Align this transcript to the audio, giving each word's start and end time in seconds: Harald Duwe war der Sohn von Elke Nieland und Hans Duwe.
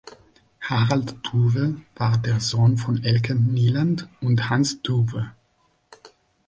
Harald 0.61 1.13
Duwe 1.21 1.75
war 1.95 2.17
der 2.17 2.39
Sohn 2.39 2.79
von 2.79 3.03
Elke 3.03 3.35
Nieland 3.35 4.07
und 4.19 4.49
Hans 4.49 4.81
Duwe. 4.81 5.31